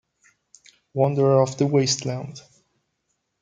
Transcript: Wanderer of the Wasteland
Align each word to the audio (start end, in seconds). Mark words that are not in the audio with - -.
Wanderer 0.93 1.43
of 1.43 1.59
the 1.59 1.67
Wasteland 1.67 2.41